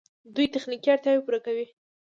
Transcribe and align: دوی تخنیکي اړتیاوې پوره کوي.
دوی 0.35 0.47
تخنیکي 0.53 0.89
اړتیاوې 0.91 1.23
پوره 1.25 1.39
کوي. 1.45 1.65